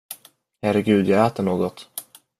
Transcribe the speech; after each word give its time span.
Herregud, 0.61 1.07
jag 1.07 1.27
äter 1.27 1.43
något! 1.43 1.89